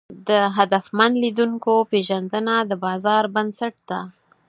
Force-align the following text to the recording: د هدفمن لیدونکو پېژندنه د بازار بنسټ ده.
د 0.27 0.29
هدفمن 0.57 1.11
لیدونکو 1.23 1.73
پېژندنه 1.91 2.55
د 2.69 2.71
بازار 2.85 3.23
بنسټ 3.35 3.75
ده. 3.89 4.01